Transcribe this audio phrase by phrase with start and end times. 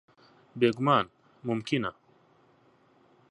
[0.59, 1.05] بێگومان،
[1.45, 1.91] مومکینە.